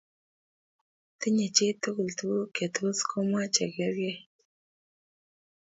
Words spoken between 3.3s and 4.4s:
chemgergei